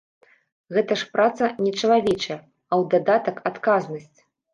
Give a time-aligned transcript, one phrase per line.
[0.77, 4.19] Гэта ж праца нечалавечая, а ў дадатак адказнасць.